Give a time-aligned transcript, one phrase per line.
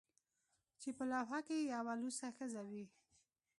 [0.81, 2.85] چې په لوحه کې یې یوه لوڅه ښځه وي